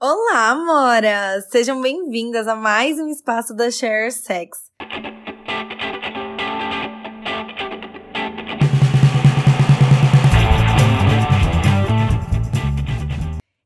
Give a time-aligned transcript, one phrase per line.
[0.00, 1.40] Olá, Mora!
[1.50, 4.56] Sejam bem-vindas a mais um espaço da Share Sex.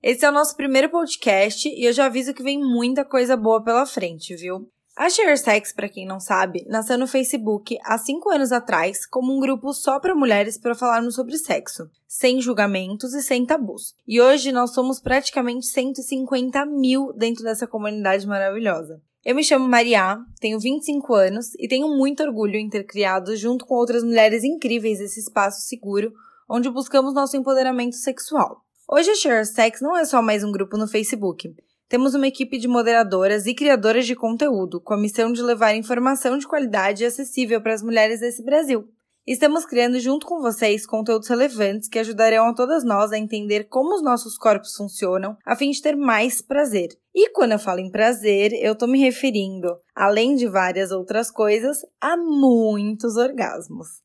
[0.03, 3.63] Esse é o nosso primeiro podcast e eu já aviso que vem muita coisa boa
[3.63, 4.73] pela frente, viu?
[4.95, 9.41] A ShareSex, para quem não sabe, nasceu no Facebook há cinco anos atrás como um
[9.41, 13.95] grupo só para mulheres para falarmos sobre sexo, sem julgamentos e sem tabus.
[14.07, 19.01] E hoje nós somos praticamente 150 mil dentro dessa comunidade maravilhosa.
[19.25, 23.65] Eu me chamo Maria, tenho 25 anos e tenho muito orgulho em ter criado, junto
[23.65, 26.13] com outras mulheres incríveis, esse espaço seguro
[26.47, 28.63] onde buscamos nosso empoderamento sexual.
[28.87, 31.55] Hoje a ShareSex não é só mais um grupo no Facebook
[31.93, 36.39] temos uma equipe de moderadoras e criadoras de conteúdo com a missão de levar informação
[36.39, 38.89] de qualidade e acessível para as mulheres desse Brasil.
[39.27, 43.95] Estamos criando junto com vocês conteúdos relevantes que ajudarão a todas nós a entender como
[43.95, 46.89] os nossos corpos funcionam, a fim de ter mais prazer.
[47.15, 51.77] E quando eu falo em prazer, eu estou me referindo, além de várias outras coisas,
[52.01, 54.01] a muitos orgasmos.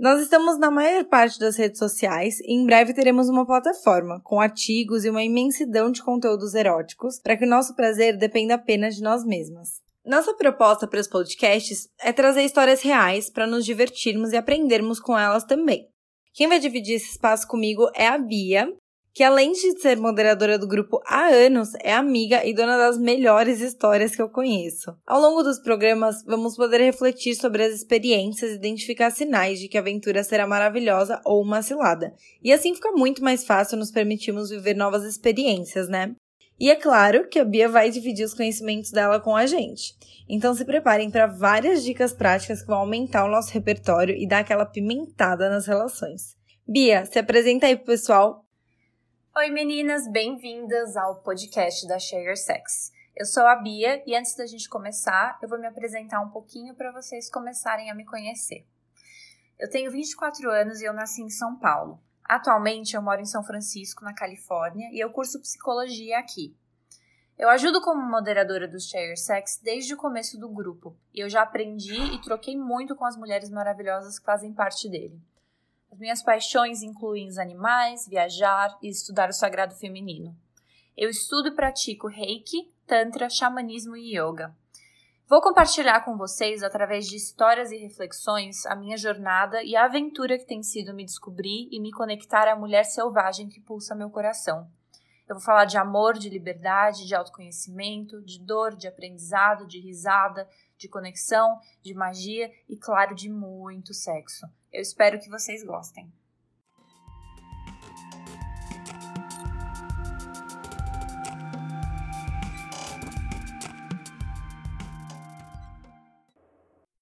[0.00, 4.40] Nós estamos na maior parte das redes sociais e em breve teremos uma plataforma com
[4.40, 9.02] artigos e uma imensidão de conteúdos eróticos para que o nosso prazer dependa apenas de
[9.02, 9.82] nós mesmas.
[10.02, 15.18] Nossa proposta para os podcasts é trazer histórias reais para nos divertirmos e aprendermos com
[15.18, 15.86] elas também.
[16.32, 18.72] Quem vai dividir esse espaço comigo é a Bia,
[19.20, 23.60] que além de ser moderadora do grupo há anos, é amiga e dona das melhores
[23.60, 24.96] histórias que eu conheço.
[25.06, 29.76] Ao longo dos programas, vamos poder refletir sobre as experiências e identificar sinais de que
[29.76, 32.14] a aventura será maravilhosa ou uma cilada.
[32.42, 36.14] E assim fica muito mais fácil nos permitirmos viver novas experiências, né?
[36.58, 39.92] E é claro que a Bia vai dividir os conhecimentos dela com a gente.
[40.30, 44.38] Então se preparem para várias dicas práticas que vão aumentar o nosso repertório e dar
[44.38, 46.38] aquela pimentada nas relações.
[46.66, 48.46] Bia, se apresenta aí pro pessoal
[49.36, 52.92] Oi meninas, bem-vindas ao podcast da Share Sex.
[53.16, 56.74] Eu sou a Bia e antes da gente começar, eu vou me apresentar um pouquinho
[56.74, 58.66] para vocês começarem a me conhecer.
[59.56, 62.00] Eu tenho 24 anos e eu nasci em São Paulo.
[62.24, 66.56] Atualmente eu moro em São Francisco, na Califórnia, e eu curso psicologia aqui.
[67.38, 71.42] Eu ajudo como moderadora do Share Sex desde o começo do grupo, e eu já
[71.42, 75.22] aprendi e troquei muito com as mulheres maravilhosas que fazem parte dele.
[75.90, 80.36] As minhas paixões incluem os animais, viajar e estudar o sagrado feminino.
[80.96, 84.54] Eu estudo e pratico Reiki, Tantra, xamanismo e yoga.
[85.28, 90.36] Vou compartilhar com vocês, através de histórias e reflexões, a minha jornada e a aventura
[90.36, 94.68] que tem sido me descobrir e me conectar à mulher selvagem que pulsa meu coração.
[95.28, 100.48] Eu vou falar de amor, de liberdade, de autoconhecimento, de dor, de aprendizado, de risada,
[100.76, 104.46] de conexão, de magia e, claro, de muito sexo.
[104.72, 106.12] Eu espero que vocês gostem.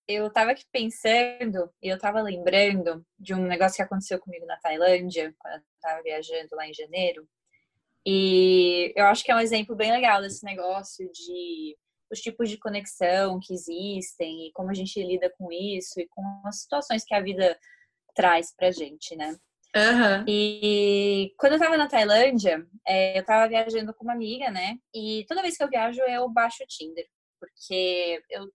[0.06, 4.56] Eu tava aqui pensando e eu tava lembrando de um negócio que aconteceu comigo na
[4.56, 7.28] Tailândia, quando eu tava viajando lá em janeiro.
[8.06, 11.76] E eu acho que é um exemplo bem legal desse negócio de
[12.10, 16.22] os tipos de conexão que existem e como a gente lida com isso e com
[16.44, 17.58] as situações que a vida
[18.14, 19.36] traz pra gente, né?
[19.76, 20.24] Uhum.
[20.26, 24.78] E quando eu tava na Tailândia, é, eu tava viajando com uma amiga, né?
[24.94, 27.06] E toda vez que eu viajo, eu baixo o Tinder,
[27.38, 28.50] porque eu,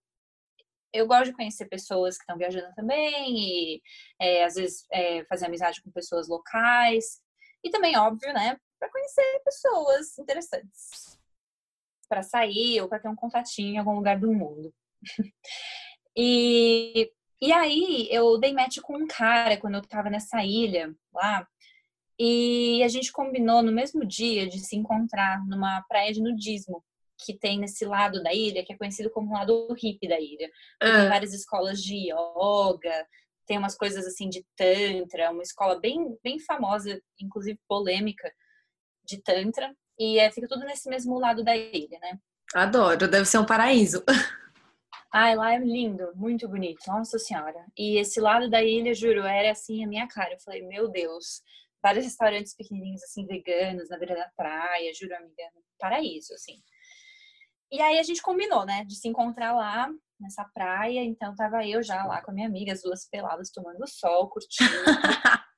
[0.92, 3.82] eu gosto de conhecer pessoas que estão viajando também, e
[4.20, 7.22] é, às vezes é, fazer amizade com pessoas locais,
[7.64, 8.58] e também, óbvio, né?
[8.80, 11.23] Para conhecer pessoas interessantes
[12.08, 14.74] para sair ou para ter um contatinho em algum lugar do mundo.
[16.16, 21.48] e, e aí eu dei match com um cara quando eu estava nessa ilha lá.
[22.20, 26.84] E a gente combinou no mesmo dia de se encontrar numa praia de nudismo
[27.26, 30.50] que tem nesse lado da ilha, que é conhecido como o lado hippie da ilha.
[30.80, 31.10] Tem ah.
[31.10, 33.08] várias escolas de yoga,
[33.46, 38.32] tem umas coisas assim de tantra, uma escola bem bem famosa, inclusive polêmica
[39.06, 39.74] de tantra.
[40.04, 42.20] E é, fica tudo nesse mesmo lado da ilha, né?
[42.54, 44.04] Adoro, deve ser um paraíso.
[45.14, 47.66] Ai, lá é lindo, muito bonito, nossa senhora.
[47.78, 50.34] E esse lado da ilha, juro, era assim a minha cara.
[50.34, 51.42] Eu falei, meu Deus,
[51.82, 55.44] vários restaurantes pequenininhos, assim, veganos, na beira da praia, juro, amiga,
[55.80, 56.62] paraíso, assim.
[57.72, 59.90] E aí a gente combinou, né, de se encontrar lá
[60.20, 61.02] nessa praia.
[61.02, 64.70] Então tava eu já lá com a minha amiga, as duas peladas tomando sol, curtindo.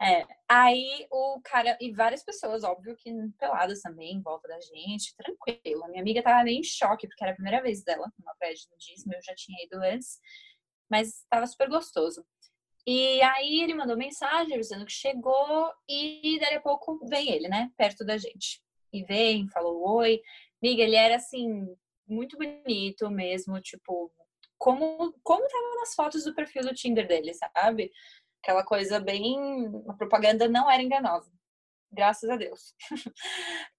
[0.00, 5.14] É, aí o cara, e várias pessoas, óbvio que peladas também, em volta da gente,
[5.16, 5.84] tranquilo.
[5.84, 8.54] A minha amiga tava meio em choque, porque era a primeira vez dela numa praia
[8.54, 10.20] de nudismo, eu já tinha ido antes,
[10.88, 12.24] mas tava super gostoso.
[12.86, 17.70] E aí ele mandou mensagem avisando que chegou e daí a pouco vem ele, né,
[17.76, 18.62] perto da gente.
[18.92, 20.22] e vem, falou oi.
[20.62, 21.66] Miga, ele era assim,
[22.06, 24.10] muito bonito mesmo, tipo,
[24.58, 27.92] como, como tava nas fotos do perfil do Tinder dele, sabe?
[28.42, 29.36] Aquela coisa bem.
[29.88, 31.30] A propaganda não era enganosa.
[31.90, 32.74] Graças a Deus.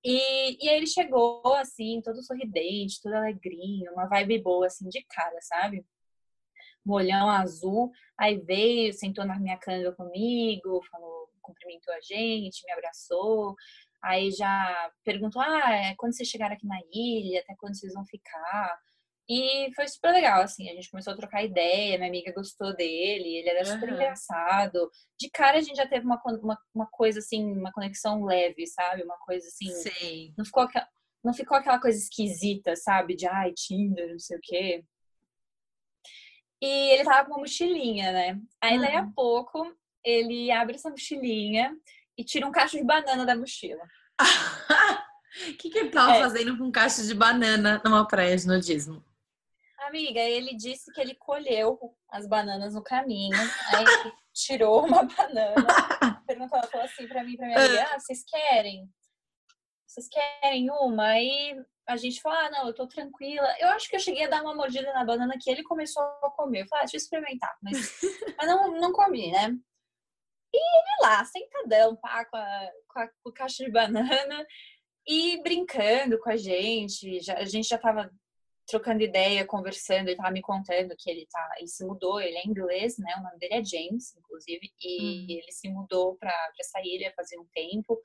[0.03, 5.03] e, e aí ele chegou, assim, todo sorridente, todo alegrinho, uma vibe boa, assim, de
[5.03, 5.85] cara, sabe?
[6.85, 7.91] Um olhão azul.
[8.17, 13.55] Aí veio, sentou na minha canga comigo, falou, cumprimentou a gente, me abraçou.
[14.01, 18.05] Aí já perguntou: ah, é, quando vocês chegaram aqui na ilha, até quando vocês vão
[18.05, 18.79] ficar?
[19.29, 23.37] E foi super legal, assim, a gente começou a trocar ideia, minha amiga gostou dele,
[23.37, 23.95] ele era super uhum.
[23.95, 24.89] engraçado.
[25.19, 29.03] De cara a gente já teve uma, uma, uma, coisa assim, uma conexão leve, sabe?
[29.03, 29.69] Uma coisa assim.
[29.69, 30.33] Sim.
[30.35, 30.67] Não ficou,
[31.23, 33.15] não ficou aquela coisa esquisita, sabe?
[33.15, 34.83] De ai, Tinder, não sei o quê.
[36.59, 38.41] E ele tava com uma mochilinha, né?
[38.59, 38.81] Aí uhum.
[38.81, 39.11] daí a uhum.
[39.13, 41.77] pouco ele abre essa mochilinha
[42.17, 43.83] e tira um cacho de banana da mochila.
[45.47, 46.21] O que, que ele tava é.
[46.21, 49.05] fazendo com um cacho de banana numa praia de nudismo?
[49.89, 51.79] Amiga, ele disse que ele colheu
[52.11, 53.35] as bananas no caminho,
[53.73, 55.55] aí tirou uma banana,
[56.27, 58.87] perguntou, falou assim pra mim, pra minha amiga, ah, vocês querem?
[59.87, 61.07] Vocês querem uma?
[61.07, 61.55] Aí
[61.87, 63.47] a gente falou, ah, não, eu tô tranquila.
[63.59, 66.29] Eu acho que eu cheguei a dar uma mordida na banana que ele começou a
[66.37, 66.61] comer.
[66.61, 67.99] Eu falei, ah, deixa eu experimentar, mas,
[68.37, 69.49] mas não, não comi, né?
[70.53, 74.45] E ele lá, sentadão, pá, com, a, com, a, com o caixa de banana
[75.07, 77.19] e brincando com a gente.
[77.21, 78.11] Já, a gente já tava
[78.69, 82.47] trocando ideia, conversando, ele tava me contando que ele tá, ele se mudou, ele é
[82.47, 83.13] inglês, né?
[83.17, 85.25] O nome dele é James, inclusive, e hum.
[85.27, 87.99] ele se mudou para essa ilha fazer um tempo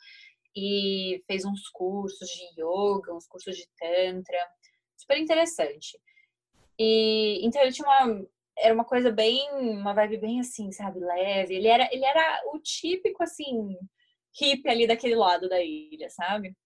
[0.57, 4.39] e fez uns cursos de yoga, uns cursos de tantra,
[4.97, 5.99] super interessante.
[6.79, 8.27] E então ele tinha uma
[8.57, 11.55] era uma coisa bem, uma vibe bem assim, sabe, leve.
[11.57, 13.77] Ele era ele era o típico assim
[14.41, 16.57] hippie ali daquele lado da ilha, sabe?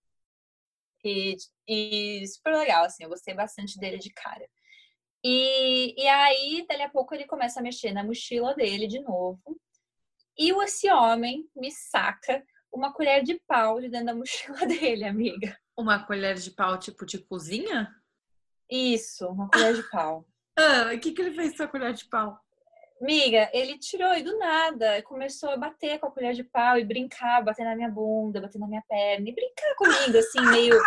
[1.04, 1.36] E,
[1.66, 4.48] e super legal, assim, eu gostei bastante dele de cara.
[5.24, 9.60] E, e aí, dali a pouco, ele começa a mexer na mochila dele de novo.
[10.38, 15.58] E esse homem me saca uma colher de pau de dentro da mochila dele, amiga.
[15.76, 17.92] Uma colher de pau tipo de cozinha?
[18.70, 20.26] Isso, uma colher de pau.
[20.56, 22.38] Ah, o que, que ele fez com a colher de pau?
[23.00, 26.84] Miga, ele tirou e do nada começou a bater com a colher de pau e
[26.84, 30.78] brincar, bater na minha bunda, bater na minha perna e brincar comigo, assim, meio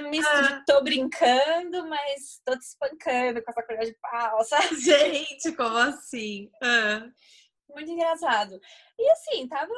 [0.00, 4.76] um misto de tô brincando, mas tô te espancando com essa colher de pau, sabe?
[4.80, 6.50] Gente, como assim?
[6.62, 7.08] Ah.
[7.74, 8.60] Muito engraçado.
[8.98, 9.72] E assim, tava,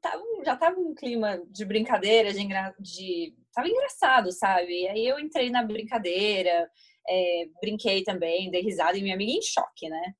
[0.00, 4.82] tava, já tava um clima de brincadeira, de, engra, de tava engraçado, sabe?
[4.82, 6.70] E aí eu entrei na brincadeira,
[7.06, 10.14] é, brinquei também, dei risada e minha amiga em choque, né?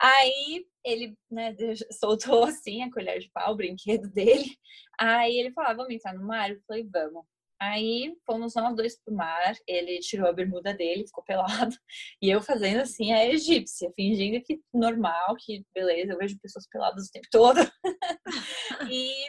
[0.00, 1.54] Aí ele né,
[1.92, 4.56] soltou assim a colher de pau, o brinquedo dele.
[4.98, 6.50] Aí ele falou: ah, vamos entrar no mar?
[6.50, 7.24] Eu falei: vamos.
[7.60, 11.74] Aí fomos nós dois pro mar, ele tirou a bermuda dele, ficou pelado,
[12.20, 17.06] e eu fazendo assim a egípcia, fingindo que normal, que beleza, eu vejo pessoas peladas
[17.06, 17.60] o tempo todo.
[18.92, 19.28] e,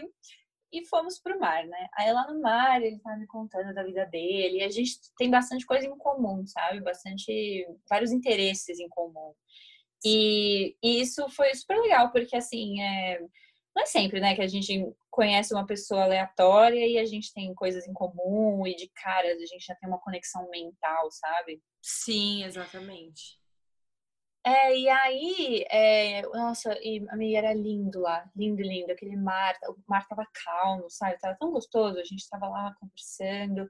[0.73, 1.87] e fomos pro mar, né?
[1.97, 5.29] Aí lá no mar ele tá me contando da vida dele, e a gente tem
[5.29, 6.81] bastante coisa em comum, sabe?
[6.81, 9.33] Bastante, vários interesses em comum.
[10.05, 13.19] E, e, isso foi super legal, porque assim, é,
[13.75, 17.53] não é sempre, né, que a gente conhece uma pessoa aleatória e a gente tem
[17.55, 21.61] coisas em comum e de cara a gente já tem uma conexão mental, sabe?
[21.81, 23.39] Sim, exatamente.
[24.47, 29.55] É, e aí, é, nossa, e a minha era lindo lá, lindo, lindo, aquele mar,
[29.67, 31.17] o mar tava calmo, sabe?
[31.17, 33.67] Tava tão gostoso, a gente tava lá conversando,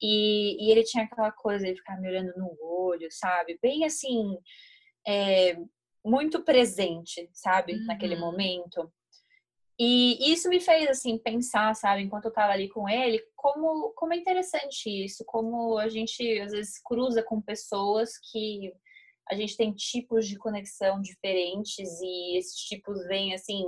[0.00, 3.58] e, e ele tinha aquela coisa de ficar me olhando no olho, sabe?
[3.60, 4.38] Bem assim,
[5.06, 5.56] é,
[6.04, 7.86] muito presente, sabe, uhum.
[7.86, 8.92] naquele momento.
[9.78, 14.12] E isso me fez assim pensar, sabe, enquanto eu tava ali com ele, como como
[14.12, 18.72] é interessante isso, como a gente às vezes cruza com pessoas que
[19.28, 23.64] a gente tem tipos de conexão diferentes e esses tipos vêm assim,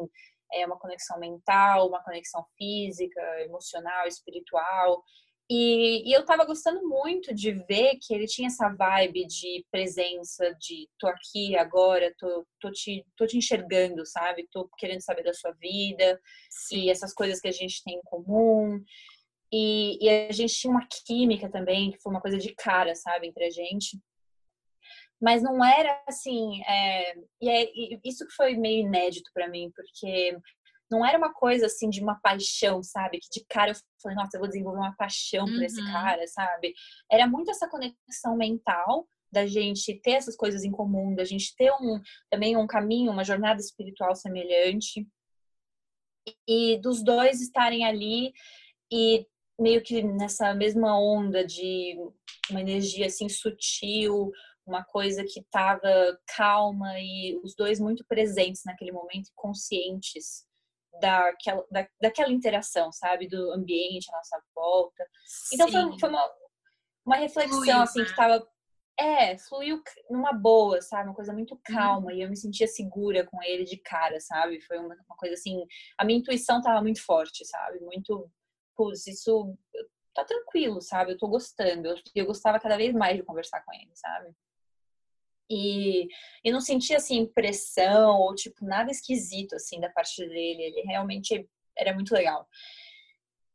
[0.52, 5.02] é uma conexão mental, uma conexão física, emocional, espiritual.
[5.48, 10.52] E, e, eu tava gostando muito de ver que ele tinha essa vibe de presença,
[10.58, 14.48] de tô aqui agora, tô, tô, te, tô te enxergando, sabe?
[14.50, 16.82] Tô querendo saber da sua vida Sim.
[16.82, 18.82] e essas coisas que a gente tem em comum.
[19.52, 23.28] E, e, a gente tinha uma química também, que foi uma coisa de cara, sabe,
[23.28, 24.00] entre a gente.
[25.20, 26.60] Mas não era assim.
[26.64, 30.36] É, e, é, e isso que foi meio inédito para mim, porque
[30.90, 33.18] não era uma coisa assim de uma paixão, sabe?
[33.18, 35.92] Que de cara eu falei, nossa, eu vou desenvolver uma paixão por esse uhum.
[35.92, 36.74] cara, sabe?
[37.10, 41.72] Era muito essa conexão mental da gente ter essas coisas em comum, da gente ter
[41.72, 42.00] um
[42.30, 45.06] também um caminho, uma jornada espiritual semelhante
[46.48, 48.32] e dos dois estarem ali
[48.90, 49.26] e
[49.58, 51.96] meio que nessa mesma onda de
[52.50, 54.30] uma energia assim sutil,
[54.66, 60.46] uma coisa que estava calma e os dois muito presentes naquele momento, conscientes
[61.00, 63.28] daquela, da, daquela interação, sabe?
[63.28, 65.06] Do ambiente à nossa volta.
[65.52, 66.30] Então foi, foi, uma,
[67.04, 68.04] uma reflexão, fluiu, assim, né?
[68.06, 68.48] que tava.
[68.98, 71.08] É, fluiu numa boa, sabe?
[71.08, 72.10] Uma coisa muito calma.
[72.10, 72.16] Uhum.
[72.16, 74.60] E eu me sentia segura com ele de cara, sabe?
[74.62, 75.66] Foi uma, uma coisa assim.
[75.98, 77.80] A minha intuição tava muito forte, sabe?
[77.80, 78.30] Muito.
[78.74, 79.54] Putz, isso
[80.14, 81.12] tá tranquilo, sabe?
[81.12, 81.88] Eu tô gostando.
[81.88, 84.34] Eu, eu gostava cada vez mais de conversar com ele, sabe?
[85.48, 86.08] E,
[86.44, 90.62] e não sentia assim pressão ou tipo nada esquisito assim da parte dele.
[90.62, 92.48] Ele realmente era muito legal.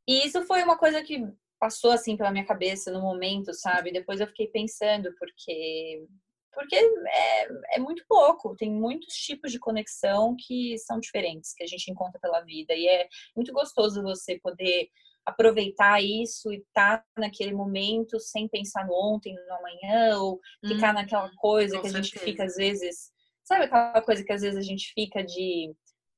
[0.08, 1.22] E isso foi uma coisa que
[1.60, 3.92] passou assim pela minha cabeça no momento, sabe?
[3.92, 6.08] Depois eu fiquei pensando porque
[6.54, 11.68] porque é, é muito pouco, tem muitos tipos de conexão que são diferentes, que a
[11.68, 14.90] gente encontra pela vida, e é muito gostoso você poder
[15.26, 20.92] aproveitar isso e estar tá naquele momento sem pensar no ontem, no amanhã, ou ficar
[20.92, 23.12] hum, naquela coisa que a gente fica às vezes.
[23.44, 25.74] Sabe aquela coisa que às vezes a gente fica de.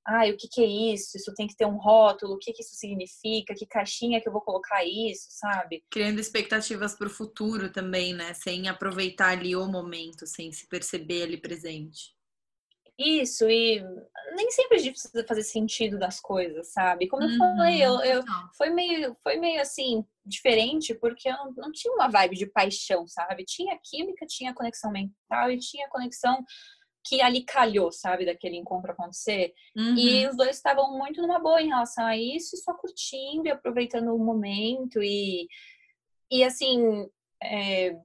[0.05, 1.15] Ai, o que, que é isso?
[1.15, 3.55] Isso tem que ter um rótulo, o que, que isso significa?
[3.55, 5.81] Que caixinha que eu vou colocar isso, sabe?
[5.89, 8.33] Criando expectativas para o futuro também, né?
[8.33, 12.12] Sem aproveitar ali o momento, sem se perceber ali presente.
[12.97, 13.83] Isso, e
[14.35, 17.07] nem sempre a gente precisa fazer sentido das coisas, sabe?
[17.07, 18.23] Como eu uhum, falei, eu, eu,
[18.55, 23.07] foi, meio, foi meio assim, diferente, porque eu não, não, tinha uma vibe de paixão,
[23.07, 23.45] sabe?
[23.45, 26.45] Tinha química, tinha conexão mental e tinha conexão
[27.05, 29.53] que ali calhou, sabe, daquele encontro acontecer.
[29.75, 29.97] Uhum.
[29.97, 34.13] E os dois estavam muito numa boa em relação a isso, só curtindo e aproveitando
[34.13, 35.01] o momento.
[35.01, 35.47] E,
[36.31, 37.07] e assim,
[37.41, 37.97] é,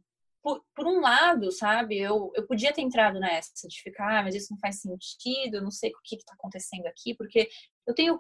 [0.48, 4.34] por, por, um lado, sabe, eu, eu podia ter entrado nessa de ficar, ah, mas
[4.34, 7.50] isso não faz sentido, eu não sei o que está acontecendo aqui, porque
[7.86, 8.18] eu tenho,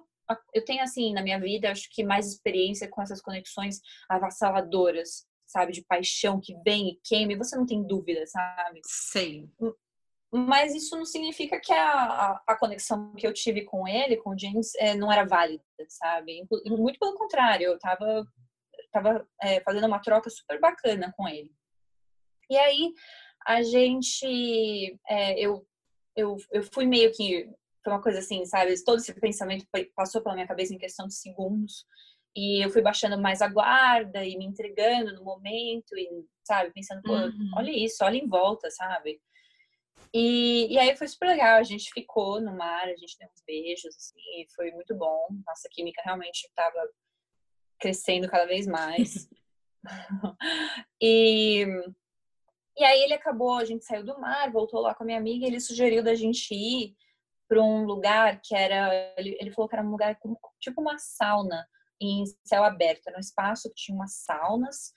[0.52, 3.80] eu tenho, assim, na minha vida, acho que mais experiência com essas conexões
[4.10, 8.82] avassaladoras, sabe, de paixão que vem e queima, e você não tem dúvida, sabe?
[8.84, 9.48] Sei.
[10.30, 14.30] Mas isso não significa que a, a, a conexão que eu tive com ele, com
[14.34, 16.46] o James, é, não era válida, sabe?
[16.66, 18.26] Muito pelo contrário, eu tava,
[18.92, 21.56] tava é, fazendo uma troca super bacana com ele.
[22.50, 22.92] E aí
[23.46, 25.66] a gente, é, eu,
[26.16, 27.48] eu, eu fui meio que,
[27.82, 28.74] foi uma coisa assim, sabe?
[28.84, 31.86] Todo esse pensamento passou pela minha cabeça em questão de segundos.
[32.36, 36.08] E eu fui baixando mais a guarda e me entregando no momento, e,
[36.44, 37.50] sabe, pensando, pô, uhum.
[37.56, 39.20] olha isso, olha em volta, sabe?
[40.14, 43.42] E, e aí foi super legal, a gente ficou no mar, a gente deu uns
[43.46, 45.28] beijos, assim, foi muito bom.
[45.46, 46.88] Nossa química realmente estava
[47.78, 49.28] crescendo cada vez mais.
[51.00, 51.66] e,
[52.78, 55.44] e aí ele acabou, a gente saiu do mar, voltou lá com a minha amiga,
[55.44, 56.94] e ele sugeriu da gente ir
[57.48, 60.98] para um lugar que era, ele, ele falou que era um lugar com, tipo uma
[60.98, 61.66] sauna
[62.00, 64.92] em céu aberto, era um espaço que tinha umas saunas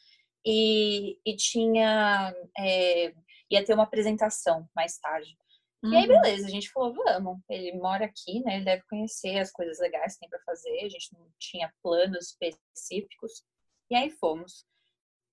[0.46, 3.14] e, e tinha, é,
[3.50, 5.36] ia ter uma apresentação mais tarde.
[5.84, 5.94] Uhum.
[5.94, 6.22] E aí, uhum.
[6.22, 7.40] beleza, a gente falou, vamos.
[7.50, 8.56] Ele mora aqui, né?
[8.56, 10.80] Ele deve conhecer as coisas legais que tem para fazer.
[10.80, 13.44] A gente não tinha planos específicos.
[13.90, 14.66] E aí fomos.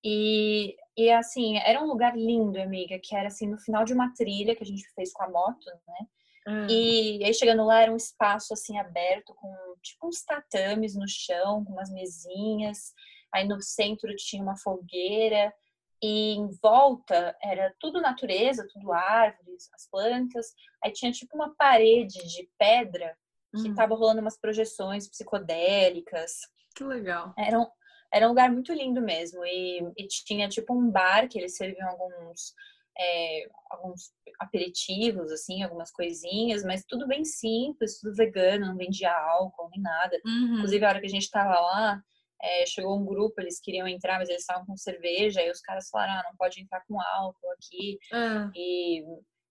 [0.03, 4.13] E, e assim, era um lugar lindo, amiga, que era assim, no final de uma
[4.13, 6.07] trilha que a gente fez com a moto, né?
[6.47, 6.67] Hum.
[6.69, 9.53] E aí chegando lá era um espaço assim aberto com
[9.83, 12.93] tipo uns tatames no chão, com umas mesinhas.
[13.33, 15.53] Aí no centro tinha uma fogueira
[16.01, 20.47] e em volta era tudo natureza, tudo árvores, as plantas.
[20.83, 23.15] Aí tinha tipo uma parede de pedra
[23.61, 23.75] que hum.
[23.75, 26.39] tava rolando umas projeções psicodélicas.
[26.75, 27.33] Que legal.
[27.37, 27.69] Eram
[28.13, 29.45] era um lugar muito lindo mesmo.
[29.45, 32.53] E, e tinha tipo um bar que eles serviam alguns,
[32.97, 39.69] é, alguns aperitivos, assim, algumas coisinhas, mas tudo bem simples, tudo vegano, não vendia álcool
[39.71, 40.19] nem nada.
[40.25, 40.55] Uhum.
[40.55, 42.01] Inclusive, a hora que a gente tava lá,
[42.41, 45.89] é, chegou um grupo, eles queriam entrar, mas eles estavam com cerveja, e os caras
[45.89, 47.99] falaram, ah, não pode entrar com álcool aqui.
[48.13, 48.51] Uhum.
[48.55, 49.03] E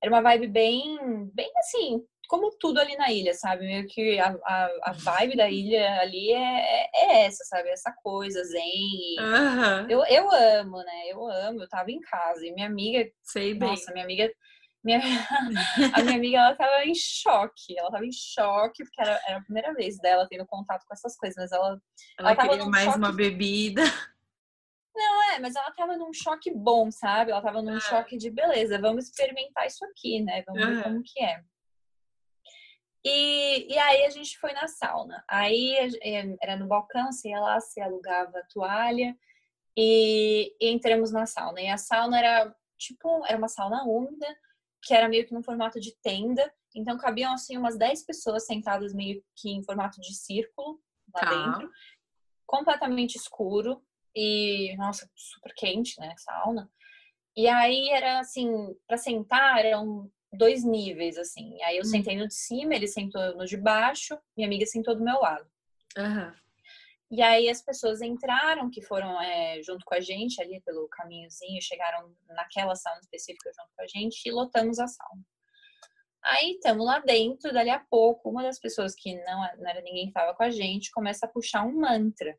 [0.02, 3.66] era uma vibe bem, bem assim, como tudo ali na ilha, sabe?
[3.66, 7.70] Meio que a, a, a vibe da ilha ali é, é essa, sabe?
[7.70, 9.16] Essa coisa zen.
[9.18, 9.90] Uhum.
[9.90, 11.08] Eu, eu amo, né?
[11.08, 11.62] Eu amo.
[11.62, 13.10] Eu tava em casa e minha amiga.
[13.22, 13.70] Sei bem.
[13.70, 14.30] Nossa, minha amiga.
[14.84, 15.00] Minha,
[15.94, 17.78] a minha amiga, ela tava em choque.
[17.78, 21.16] Ela tava em choque, porque era, era a primeira vez dela tendo contato com essas
[21.16, 21.80] coisas, mas ela.
[22.18, 22.98] Ela, ela queria mais choque...
[22.98, 23.82] uma bebida.
[24.94, 27.30] Não, é, mas ela tava num choque bom, sabe?
[27.30, 27.80] Ela tava num ah.
[27.80, 30.42] choque de beleza, vamos experimentar isso aqui, né?
[30.46, 30.74] Vamos uhum.
[30.74, 31.40] ver como que é.
[33.04, 35.24] E, e aí a gente foi na sauna.
[35.28, 39.16] Aí é, era no balcão, você ia lá, você alugava a toalha
[39.76, 41.60] e, e entramos na sauna.
[41.60, 44.26] E a sauna era tipo, era uma sauna úmida,
[44.82, 46.52] que era meio que no formato de tenda.
[46.74, 50.80] Então cabiam assim umas 10 pessoas sentadas meio que em formato de círculo
[51.14, 51.30] lá tá.
[51.30, 51.70] dentro.
[52.46, 53.82] completamente escuro
[54.14, 56.14] e, nossa, super quente, né?
[56.18, 56.70] Sauna.
[57.36, 58.50] E aí era assim,
[58.86, 61.60] para sentar eram dois níveis, assim.
[61.62, 61.86] Aí eu hum.
[61.86, 65.46] sentei no de cima, ele sentou no de baixo, minha amiga sentou do meu lado.
[65.96, 66.32] Uhum.
[67.10, 71.62] E aí as pessoas entraram, que foram é, junto com a gente ali pelo caminhozinho,
[71.62, 75.24] chegaram naquela sauna específica junto com a gente e lotamos a sauna.
[76.22, 80.04] Aí estamos lá dentro, dali a pouco, uma das pessoas que não, não era ninguém
[80.04, 82.38] que estava com a gente começa a puxar um mantra.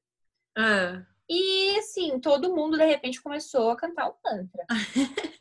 [0.55, 1.03] Ah.
[1.27, 4.65] E assim, todo mundo de repente começou a cantar o mantra.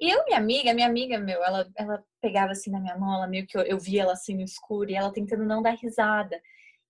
[0.00, 3.26] e eu, minha amiga, minha amiga, meu, ela, ela pegava assim na minha mão, ela
[3.26, 6.40] meio que eu, eu via ela assim no escuro e ela tentando não dar risada.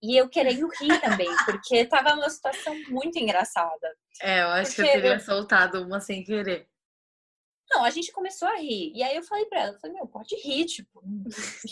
[0.02, 3.96] E eu querendo rir também, porque tava uma situação muito engraçada.
[4.20, 5.20] É, eu acho que eu teria eu...
[5.20, 6.68] soltado uma sem querer.
[7.70, 8.92] Não, a gente começou a rir.
[8.94, 11.02] E aí eu falei pra ela, eu falei, meu, pode rir, tipo,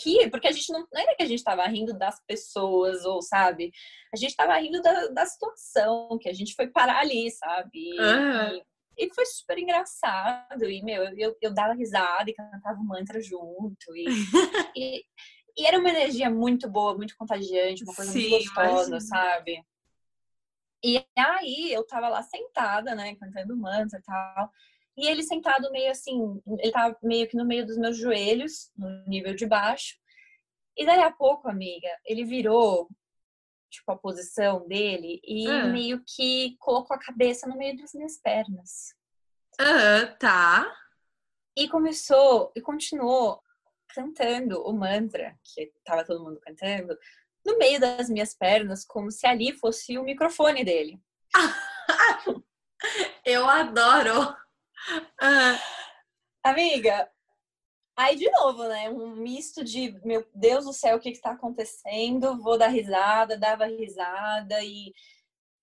[0.03, 0.79] rir, porque a gente não.
[0.91, 3.71] Não era que a gente tava rindo das pessoas, ou sabe?
[4.13, 7.99] A gente tava rindo da, da situação, que a gente foi parar ali, sabe?
[7.99, 8.57] Uhum.
[8.57, 8.63] E,
[8.97, 10.65] e, foi super engraçado.
[10.65, 13.95] E, meu, eu, eu dava risada e cantava um mantra junto.
[13.95, 14.05] E,
[14.75, 15.03] e,
[15.57, 18.99] e, era uma energia muito boa, muito contagiante, uma coisa Sim, muito gostosa, imagina.
[18.99, 19.65] sabe?
[20.83, 24.51] E aí eu tava lá sentada, né, cantando mantra e tal.
[24.97, 28.87] E ele sentado meio assim, ele tava meio que no meio dos meus joelhos, no
[29.07, 29.95] nível de baixo.
[30.77, 32.89] E daí a pouco, amiga, ele virou,
[33.73, 35.65] tipo, a posição dele e ah.
[35.65, 38.93] meio que colocou a cabeça no meio das minhas pernas.
[39.59, 40.71] Ah, tá.
[41.57, 43.41] E começou, e continuou
[43.89, 46.97] cantando o mantra, que tava todo mundo cantando,
[47.45, 50.99] no meio das minhas pernas, como se ali fosse o microfone dele.
[53.25, 54.35] Eu adoro!
[55.21, 55.59] Ah.
[56.43, 57.09] Amiga,
[57.95, 58.89] aí de novo, né?
[58.89, 62.41] Um misto de, meu Deus do céu, o que está acontecendo?
[62.41, 64.93] Vou dar risada, dava risada e,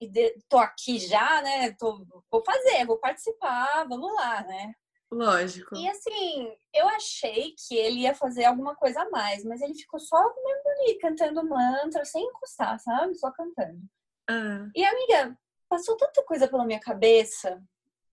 [0.00, 1.72] e de, tô aqui já, né?
[1.72, 4.74] Tô, vou fazer, vou participar, vamos lá, né?
[5.12, 5.74] Lógico.
[5.76, 9.98] E assim, eu achei que ele ia fazer alguma coisa a mais, mas ele ficou
[9.98, 13.16] só mesmo ali, cantando mantra, sem encostar, sabe?
[13.16, 13.80] Só cantando.
[14.28, 14.68] Ah.
[14.74, 15.36] E amiga,
[15.68, 17.60] passou tanta coisa pela minha cabeça.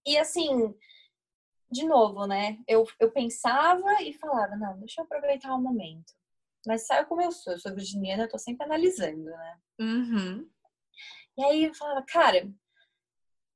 [0.08, 0.74] E assim,
[1.70, 2.58] de novo, né?
[2.68, 6.14] Eu, eu pensava e falava, não, deixa eu aproveitar o momento.
[6.66, 7.54] Mas sabe como eu sou?
[7.54, 9.60] Eu sou virginiana, eu tô sempre analisando, né?
[9.80, 10.50] Uhum.
[11.38, 12.50] E aí eu falava, cara,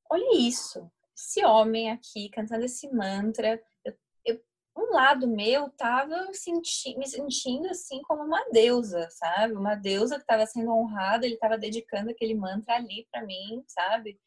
[0.10, 0.90] olha isso.
[1.16, 3.62] Esse homem aqui cantando esse mantra.
[3.84, 4.44] Eu, eu,
[4.78, 9.54] um lado meu tava senti, me sentindo assim como uma deusa, sabe?
[9.54, 14.20] Uma deusa que estava sendo honrada, ele estava dedicando aquele mantra ali para mim, sabe?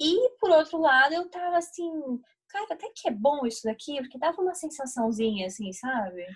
[0.00, 2.20] E por outro lado, eu tava assim,
[2.52, 6.26] cara, até que é bom isso daqui, porque dava uma sensaçãozinha assim, sabe?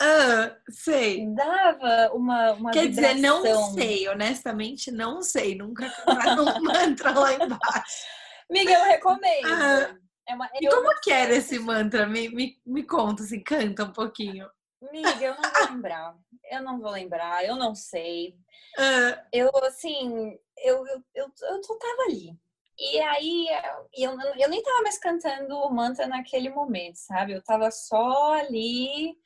[0.00, 1.26] Ah, sei.
[1.34, 3.14] Dava uma, uma Quer vibração.
[3.14, 5.54] dizer, não sei, honestamente, não sei.
[5.54, 8.06] Nunca cantaram um mantra lá embaixo.
[8.50, 9.46] Amiga, eu recomendo.
[9.46, 9.96] Ah,
[10.28, 12.06] é uma, e como que era esse mantra?
[12.06, 14.48] Me, me, me conta, assim, canta um pouquinho.
[14.82, 16.16] Amiga, eu não vou lembrar.
[16.50, 18.36] Eu não vou lembrar, eu não sei.
[18.78, 19.24] Ah.
[19.32, 22.38] Eu, assim, eu, eu, eu, eu tava ali.
[22.78, 23.46] E aí
[23.94, 27.32] eu, eu nem tava mais cantando o mantra naquele momento, sabe?
[27.32, 29.16] Eu tava só ali.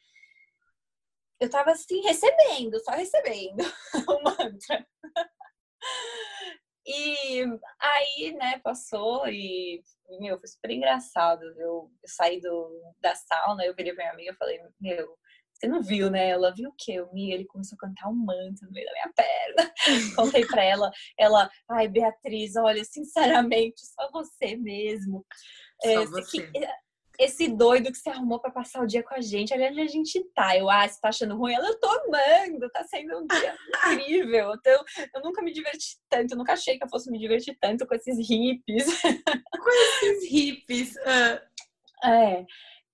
[1.41, 3.63] Eu tava assim, recebendo, só recebendo
[4.09, 4.87] o mantra.
[6.87, 7.45] E
[7.79, 9.83] aí, né, passou e,
[10.19, 11.43] meu, foi super engraçado.
[11.59, 15.19] Eu, eu saí do, da sauna, eu virei pra minha amiga e falei, meu,
[15.61, 16.31] você não viu, né?
[16.31, 17.01] Ela viu o quê?
[17.03, 19.75] O Mi, ele começou a cantar um manto no meio da minha perna.
[20.17, 25.25] Contei pra ela, ela, ai, Beatriz, olha, sinceramente, só você mesmo.
[25.83, 26.51] Só é, você.
[26.51, 26.69] Que,
[27.19, 29.87] esse doido que você arrumou para passar o dia com a gente, olha onde a
[29.87, 30.57] gente tá.
[30.57, 31.53] Eu, ah, você tá achando ruim?
[31.53, 33.55] Ela, eu tô amando, tá sendo um dia
[33.93, 34.55] incrível.
[34.55, 34.83] Então,
[35.15, 37.95] eu nunca me diverti tanto, eu nunca achei que eu fosse me divertir tanto com
[37.95, 38.87] esses hippies.
[39.03, 40.97] Com esses hippies.
[40.97, 42.09] Uh.
[42.09, 42.47] É.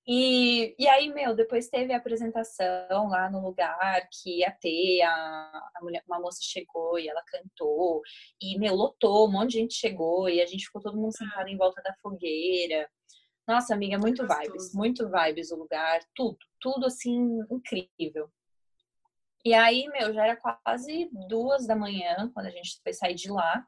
[0.09, 5.71] E, e aí, meu, depois teve a apresentação lá no lugar que ia ter, a,
[5.75, 8.03] a mulher, uma moça chegou e ela cantou,
[8.41, 11.49] e, meu, lotou, um monte de gente chegou, e a gente ficou todo mundo sentado
[11.49, 12.89] em volta da fogueira.
[13.49, 18.31] Nossa, amiga, muito vibes, muito vibes o lugar, tudo, tudo assim, incrível.
[19.45, 23.31] E aí, meu, já era quase duas da manhã quando a gente foi sair de
[23.31, 23.65] lá.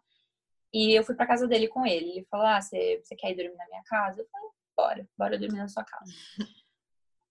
[0.73, 2.11] E eu fui pra casa dele com ele.
[2.11, 4.21] Ele falou: Ah, você, você quer ir dormir na minha casa?
[4.21, 6.13] Eu falei: bora, bora dormir na sua casa.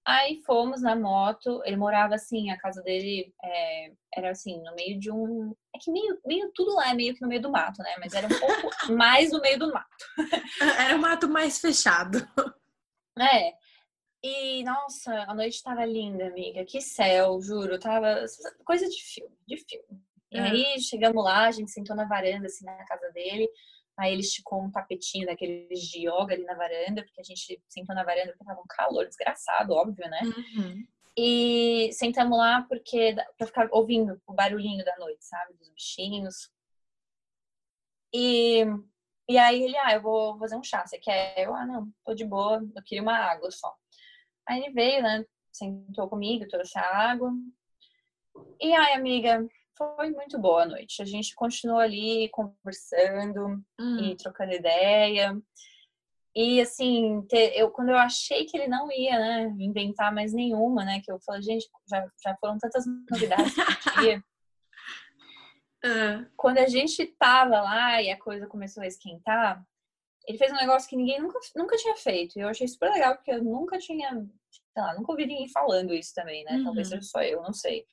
[0.05, 4.99] Aí fomos na moto, ele morava assim, a casa dele é, era assim, no meio
[4.99, 5.53] de um.
[5.75, 7.95] É que meio, meio tudo lá é meio que no meio do mato, né?
[7.99, 10.05] Mas era um pouco mais no meio do mato.
[10.79, 12.19] Era um mato mais fechado.
[13.19, 13.53] É.
[14.23, 16.63] E, nossa, a noite tava linda, amiga.
[16.65, 17.77] Que céu, juro.
[17.77, 18.23] Tava.
[18.65, 20.01] Coisa de filme, de filme.
[20.31, 23.49] E aí chegamos lá, a gente sentou na varanda, assim, na casa dele.
[23.97, 27.95] Aí ele esticou um tapetinho daqueles de yoga ali na varanda, porque a gente sentou
[27.95, 30.21] na varanda porque tava um calor desgraçado, óbvio, né?
[30.23, 30.87] Uhum.
[31.17, 35.55] E sentamos lá porque para ficar ouvindo o barulhinho da noite, sabe?
[35.55, 36.51] Dos bichinhos.
[38.13, 38.63] E,
[39.27, 41.33] e aí ele, ah, eu vou fazer um chá, você quer?
[41.39, 43.73] Eu, ah, não, tô de boa, eu queria uma água só.
[44.47, 45.25] Aí ele veio, né?
[45.51, 47.31] Sentou comigo, trouxe a água.
[48.61, 49.43] E aí, amiga,
[49.77, 51.01] foi muito boa a noite.
[51.01, 53.99] A gente continuou ali conversando hum.
[53.99, 55.39] e trocando ideia.
[56.35, 61.01] E assim, eu, quando eu achei que ele não ia, né, inventar mais nenhuma, né?
[61.03, 63.53] Que eu falei, gente, já, já foram tantas novidades
[63.99, 64.23] dia.
[65.83, 66.29] Uh.
[66.35, 69.63] Quando a gente tava lá e a coisa começou a esquentar,
[70.27, 72.37] ele fez um negócio que ninguém nunca, nunca tinha feito.
[72.37, 74.11] E eu achei super legal, porque eu nunca tinha,
[74.51, 76.57] sei lá, nunca ouvi ninguém falando isso também, né?
[76.57, 76.65] Uhum.
[76.65, 77.85] Talvez seja só eu, não sei.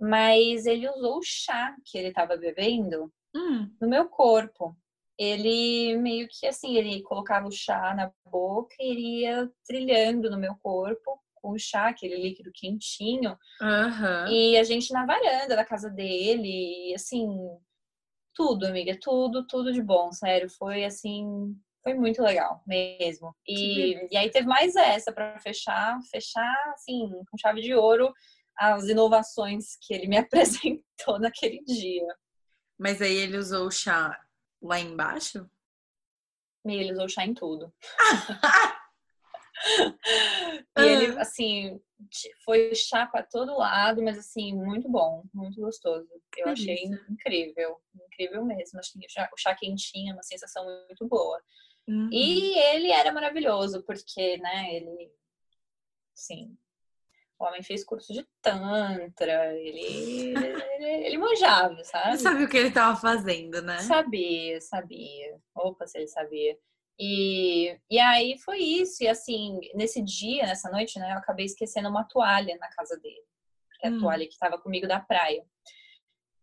[0.00, 3.70] Mas ele usou o chá que ele estava bebendo uhum.
[3.80, 4.76] no meu corpo.
[5.18, 10.56] Ele meio que assim, ele colocava o chá na boca e iria trilhando no meu
[10.62, 13.36] corpo com o chá, aquele líquido quentinho.
[13.60, 14.26] Uhum.
[14.28, 17.28] E a gente na varanda da casa dele, e assim,
[18.34, 20.48] tudo, amiga, tudo, tudo de bom, sério.
[20.50, 23.34] Foi assim, foi muito legal mesmo.
[23.46, 28.12] E, e aí teve mais essa para fechar, fechar assim, com chave de ouro
[28.60, 32.06] as inovações que ele me apresentou naquele dia.
[32.78, 34.18] Mas aí ele usou o chá
[34.62, 35.50] lá embaixo?
[36.66, 37.72] E ele usou chá em tudo.
[40.78, 41.22] e ele, ah.
[41.22, 41.80] assim,
[42.44, 46.06] foi chá para todo lado, mas assim, muito bom, muito gostoso.
[46.12, 47.12] Eu que achei isso.
[47.12, 48.78] incrível, incrível mesmo.
[48.80, 51.42] Que o chá, o chá quentinho é uma sensação muito boa.
[51.88, 52.10] Uhum.
[52.12, 55.10] E ele era maravilhoso, porque, né, ele,
[56.14, 56.56] sim,
[57.40, 62.18] o homem fez curso de tantra, ele, ele, ele manjava, sabe?
[62.18, 63.78] Sabia o que ele estava fazendo, né?
[63.78, 65.40] Sabia, sabia.
[65.54, 66.58] Opa, se ele sabia.
[66.98, 69.02] E, e aí foi isso.
[69.02, 73.24] E assim, nesse dia, nessa noite, né, eu acabei esquecendo uma toalha na casa dele.
[73.80, 74.00] Que é a hum.
[74.00, 75.42] toalha que estava comigo da praia.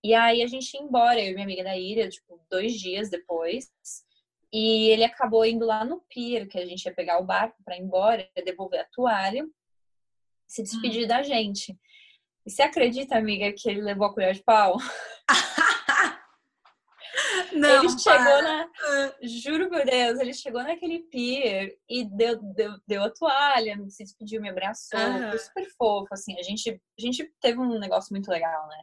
[0.04, 3.12] E aí a gente ia embora, eu e minha amiga da ilha, tipo, dois dias
[3.12, 3.72] depois.
[4.52, 7.78] E ele acabou indo lá no pier, que a gente ia pegar o barco para
[7.78, 9.46] ir embora, devolver a toalha,
[10.48, 11.08] se despedir hum.
[11.08, 11.78] da gente.
[12.46, 14.78] E você acredita, amiga, que ele levou a colher de pau?
[17.52, 18.42] Não, ele chegou para.
[18.42, 18.70] na.
[19.22, 24.42] Juro por Deus, ele chegou naquele pier e deu, deu, deu a toalha, se despediu,
[24.42, 25.00] me abraçou.
[25.00, 25.30] Uhum.
[25.30, 26.38] Foi super fofo, assim.
[26.40, 28.78] A gente, a gente teve um negócio muito legal, né?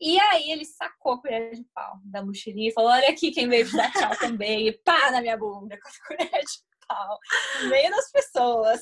[0.00, 3.48] E aí ele sacou a colher de pau da mochilinha e falou: Olha aqui quem
[3.48, 4.68] veio te dar tchau também.
[4.68, 7.18] E pá na minha bunda com a colher de pau.
[7.62, 8.80] No meio das pessoas.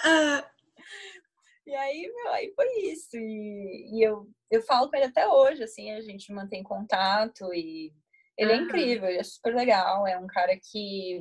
[0.00, 0.60] Uh.
[1.66, 3.16] E aí, meu, aí foi isso.
[3.16, 7.92] E, e, eu, eu falo com ele até hoje, assim, a gente mantém contato e
[8.36, 11.20] ele é incrível, ele é super legal, é um cara que,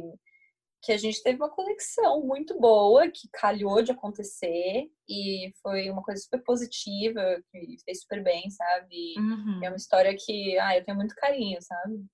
[0.82, 6.02] que a gente teve uma conexão muito boa, que calhou de acontecer e foi uma
[6.02, 7.22] coisa super positiva,
[7.52, 9.16] que fez super bem, sabe?
[9.18, 9.60] Uhum.
[9.62, 12.06] É uma história que, ah, eu tenho muito carinho, sabe?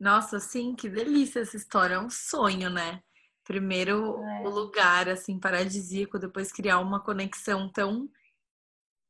[0.00, 3.02] Nossa, sim, que delícia essa história, é um sonho, né?
[3.44, 4.40] Primeiro é.
[4.42, 8.08] o lugar, assim, paradisíaco, depois criar uma conexão tão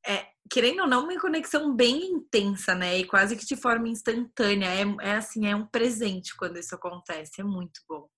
[0.06, 2.98] é, querendo ou não, uma conexão bem intensa, né?
[2.98, 4.68] E quase que de forma instantânea.
[4.68, 7.40] É, é assim, é um presente quando isso acontece.
[7.40, 8.08] É muito bom.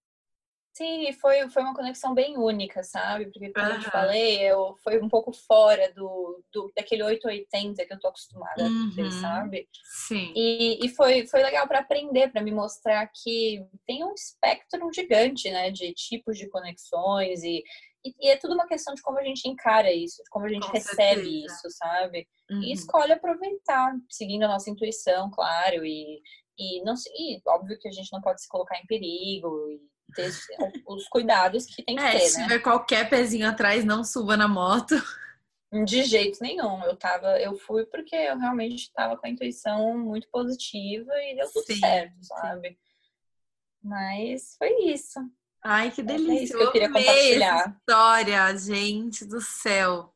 [0.77, 3.25] Sim, foi, foi uma conexão bem única, sabe?
[3.33, 3.73] Porque, como uhum.
[3.73, 8.09] eu te falei, eu, foi um pouco fora do, do daquele 880 que eu tô
[8.09, 8.91] acostumada uhum.
[8.93, 9.67] a ter, sabe?
[10.07, 10.35] Sim.
[10.37, 15.51] E, e foi, foi legal para aprender, para me mostrar que tem um espectro gigante,
[15.51, 15.71] né?
[15.71, 17.65] De tipos de conexões e,
[18.05, 20.67] e, é tudo uma questão de como a gente encara isso, de como a gente
[20.67, 21.47] Com recebe certeza.
[21.47, 22.29] isso, sabe?
[22.51, 22.63] Uhum.
[22.63, 26.21] E escolhe aproveitar, seguindo a nossa intuição, claro, e,
[26.59, 30.31] e, não, e óbvio que a gente não pode se colocar em perigo e ter
[30.87, 32.45] os cuidados que tem que é, ter, se né?
[32.45, 34.95] tiver qualquer pezinho atrás, não suba na moto.
[35.85, 36.83] De jeito nenhum.
[36.85, 41.51] Eu tava, eu fui porque eu realmente estava com a intuição muito positiva e deu
[41.53, 42.69] tudo sim, certo, sabe?
[42.71, 42.77] Sim.
[43.83, 45.21] Mas foi isso.
[45.63, 46.33] Ai, que delícia.
[46.33, 47.77] É isso que eu queria compartilhar.
[47.77, 50.15] História, gente do céu.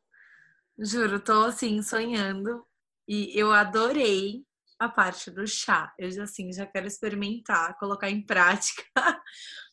[0.79, 2.65] Juro, tô assim, sonhando.
[3.07, 4.45] E eu adorei
[4.79, 5.93] a parte do chá.
[5.97, 8.83] Eu já assim, já quero experimentar, colocar em prática.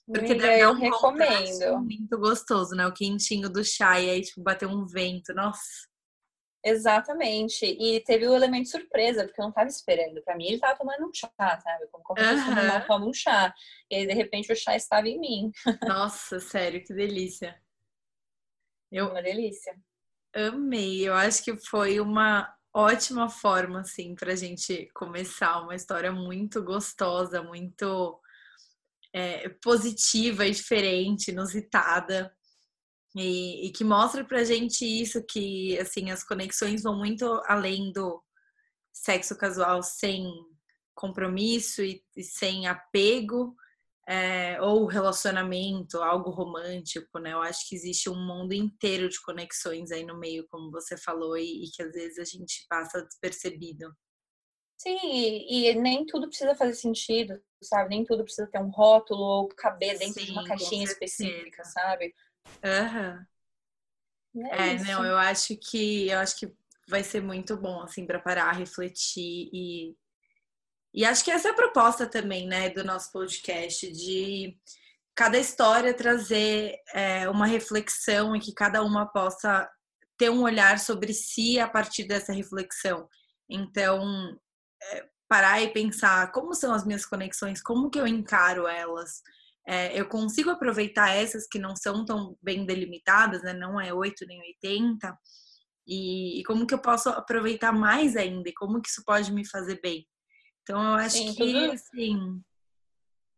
[0.08, 1.78] Porque Amiga, deve dar um eu recomendo.
[1.80, 2.86] muito gostoso, né?
[2.86, 5.34] O quentinho do chá e aí, tipo, bater um vento.
[5.34, 5.86] Nossa.
[6.64, 7.64] Exatamente.
[7.64, 10.22] E teve o elemento surpresa, porque eu não tava esperando.
[10.22, 11.86] Para mim, ele tava tomando um chá, sabe?
[11.92, 13.54] Como qualquer pessoa normal toma um chá.
[13.90, 15.52] E aí, de repente, o chá estava em mim.
[15.86, 17.60] Nossa, sério, que delícia.
[18.90, 19.10] Eu...
[19.10, 19.78] Uma delícia.
[20.34, 21.06] Amei.
[21.06, 26.62] Eu acho que foi uma, ótima forma, assim, para a gente começar uma história muito
[26.62, 28.20] gostosa, muito
[29.14, 32.32] é, positiva e diferente, inusitada.
[33.16, 38.22] E, e que mostra pra gente isso, que assim, as conexões vão muito além do
[38.92, 40.30] sexo casual sem
[40.94, 43.54] compromisso e, e sem apego,
[44.08, 47.34] é, ou relacionamento, algo romântico, né?
[47.34, 51.36] Eu acho que existe um mundo inteiro de conexões aí no meio, como você falou,
[51.36, 53.94] e, e que às vezes a gente passa despercebido.
[54.80, 57.90] Sim, e, e, nem tudo precisa fazer sentido, sabe?
[57.90, 62.14] Nem tudo precisa ter um rótulo ou caber dentro Sim, de uma caixinha específica, sabe?
[62.64, 63.26] Aham.
[64.34, 64.46] Uhum.
[64.46, 66.52] É, é não, eu acho que eu acho que
[66.88, 69.96] vai ser muito bom assim para parar, refletir e
[70.94, 74.56] e acho que essa é a proposta também, né, do nosso podcast de
[75.14, 79.68] cada história trazer é, uma reflexão e que cada uma possa
[80.16, 83.08] ter um olhar sobre si a partir dessa reflexão.
[83.48, 84.00] Então,
[84.82, 89.22] é, parar e pensar como são as minhas conexões, como que eu encaro elas.
[89.66, 93.52] É, eu consigo aproveitar essas que não são tão bem delimitadas, né?
[93.52, 95.18] não é 8 nem 80,
[95.86, 99.46] e, e, como que eu posso aproveitar mais ainda, e como que isso pode me
[99.46, 100.06] fazer bem.
[100.62, 102.42] Então, eu acho Sim, que, tudo, assim...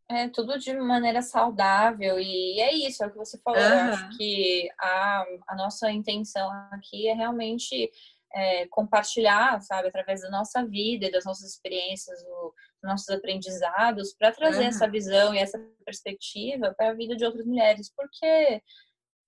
[0.08, 3.60] É tudo de maneira saudável, e é isso, é o que você falou.
[3.60, 3.68] Uhum.
[3.68, 7.90] Eu acho que a, a nossa intenção aqui é realmente
[8.34, 14.14] é, compartilhar, sabe, através da nossa vida e das nossas experiências, o, dos nossos aprendizados,
[14.14, 14.68] para trazer uhum.
[14.68, 18.62] essa visão e essa perspectiva para a vida de outras mulheres, porque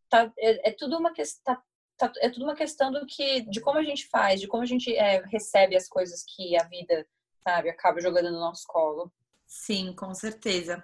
[0.08, 1.54] tá, é, é tudo uma questão.
[1.96, 4.62] Tá, tá, é tudo uma questão do que, de como a gente faz, de como
[4.62, 7.06] a gente é, recebe as coisas que a vida,
[7.46, 9.12] sabe, acaba jogando no nosso colo.
[9.46, 10.82] Sim, com certeza.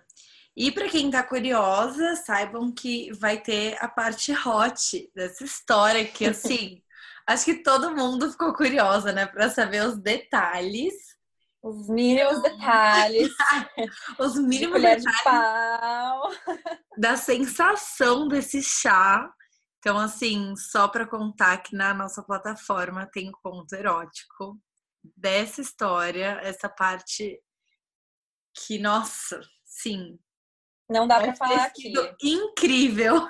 [0.54, 6.26] E para quem tá curiosa, saibam que vai ter a parte hot dessa história que
[6.26, 6.82] assim,
[7.28, 10.94] Acho que todo mundo ficou curiosa, né, para saber os detalhes.
[11.62, 13.28] Os mínimos detalhes.
[14.18, 15.04] os mínimos de detalhes.
[15.04, 16.30] De pau.
[16.96, 19.30] Da sensação desse chá.
[19.78, 24.58] Então, assim, só para contar que na nossa plataforma tem conto erótico
[25.14, 27.38] dessa história, essa parte
[28.54, 30.18] que, nossa, sim.
[30.88, 31.92] Não dá para falar aqui.
[32.22, 33.28] Incrível.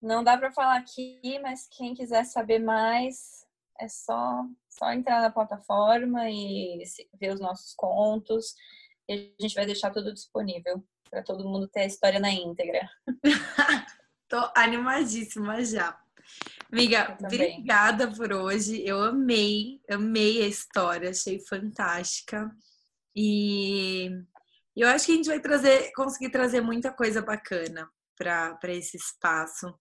[0.00, 3.44] Não dá para falar aqui, mas quem quiser saber mais
[3.78, 4.44] é só
[4.78, 6.82] só entrar na plataforma e
[7.18, 8.54] ver os nossos contos.
[9.08, 12.88] E a gente vai deixar tudo disponível para todo mundo ter a história na íntegra.
[14.28, 15.98] Tô animadíssima já.
[16.70, 18.84] Amiga, obrigada por hoje.
[18.84, 22.50] Eu amei, amei a história, achei fantástica.
[23.14, 24.10] E
[24.74, 29.72] eu acho que a gente vai trazer, conseguir trazer muita coisa bacana para esse espaço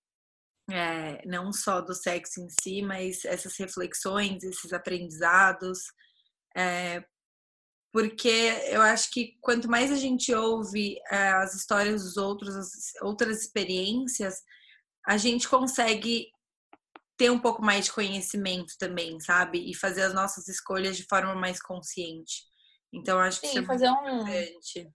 [0.72, 5.80] é, não só do sexo em si, mas essas reflexões, esses aprendizados,
[6.56, 7.04] é,
[7.92, 12.94] porque eu acho que quanto mais a gente ouve é, as histórias dos outros, as
[13.02, 14.42] outras experiências,
[15.08, 16.28] a gente consegue
[17.18, 19.70] ter um pouco mais de conhecimento também, sabe?
[19.70, 22.44] E fazer as nossas escolhas de forma mais consciente.
[22.94, 24.22] Então, acho que Sim, isso é fazer um...
[24.22, 24.90] importante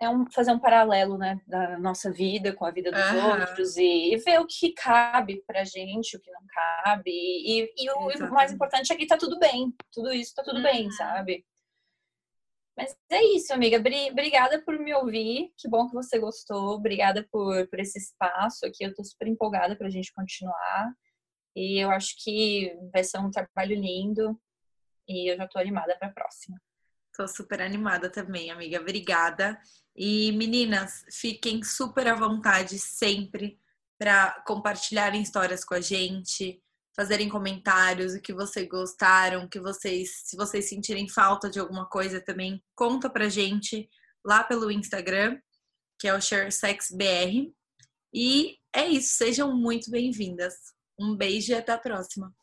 [0.00, 4.14] é um, fazer um paralelo, né, da nossa vida com a vida dos outros e,
[4.14, 7.10] e, ver o que cabe pra gente, o que não cabe.
[7.10, 9.74] E, e o, o, mais importante é que tá tudo bem.
[9.92, 10.62] Tudo isso tá tudo uhum.
[10.62, 11.44] bem, sabe?
[12.74, 13.76] Mas é isso, amiga.
[13.76, 15.52] Obrigada por me ouvir.
[15.58, 16.76] Que bom que você gostou.
[16.76, 18.84] Obrigada por, por esse espaço aqui.
[18.84, 20.94] Eu tô super empolgada pra gente continuar.
[21.54, 24.40] E eu acho que vai ser um trabalho lindo.
[25.06, 26.56] E eu já tô animada pra próxima.
[27.20, 28.80] Tô super animada também, amiga.
[28.80, 29.60] Obrigada.
[29.94, 33.60] E meninas, fiquem super à vontade sempre
[33.98, 36.62] para compartilharem histórias com a gente,
[36.96, 42.22] fazerem comentários, o que vocês gostaram, que vocês, se vocês sentirem falta de alguma coisa
[42.22, 43.86] também, conta pra gente
[44.24, 45.38] lá pelo Instagram,
[45.98, 47.52] que é o ShareSexBR.
[48.14, 50.54] E é isso, sejam muito bem-vindas.
[50.98, 52.34] Um beijo e até a próxima.